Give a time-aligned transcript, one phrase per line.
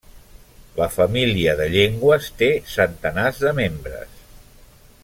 [0.79, 4.21] La família de llengües té centenars de membres.